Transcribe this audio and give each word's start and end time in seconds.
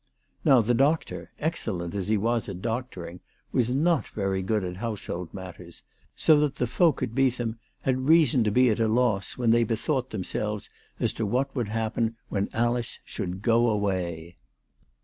Now 0.43 0.61
the 0.61 0.73
doctor, 0.73 1.29
excellent 1.37 1.93
as 1.93 2.07
he 2.07 2.17
was 2.17 2.49
at 2.49 2.59
doctoring, 2.59 3.19
was 3.51 3.69
not 3.69 4.07
very 4.09 4.41
good 4.41 4.63
at 4.63 4.77
household 4.77 5.31
matters, 5.31 5.83
so 6.15 6.39
that 6.39 6.55
the 6.55 6.65
folk 6.65 7.03
at 7.03 7.13
Beetham 7.13 7.59
had 7.81 8.07
reason 8.09 8.43
to 8.45 8.51
be 8.51 8.71
at 8.71 8.79
a 8.79 8.87
loss 8.87 9.37
when 9.37 9.51
they 9.51 9.63
be 9.63 9.75
thought 9.75 10.09
themselves 10.09 10.71
as 10.99 11.13
to 11.13 11.25
what 11.27 11.55
would 11.55 11.67
happen 11.67 12.15
when 12.29 12.49
Alice 12.51 12.97
should" 13.05 13.43
go 13.43 13.69
away." 13.69 14.37